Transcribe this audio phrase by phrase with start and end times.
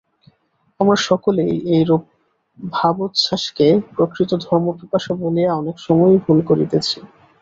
[0.79, 2.03] আমরা সকলেই এইরূপ
[2.59, 6.97] ভাবোচ্ছ্বাসকে প্রকৃত ধর্মপিপাসা বলিয়া অনেক সময়ই ভুল করিতেছি।